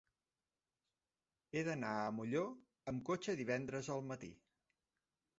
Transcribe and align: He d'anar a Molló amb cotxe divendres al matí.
He 1.57 1.61
d'anar 1.67 1.91
a 1.97 2.07
Molló 2.19 2.41
amb 2.91 3.03
cotxe 3.09 3.35
divendres 3.41 3.91
al 3.97 4.01
matí. 4.13 4.31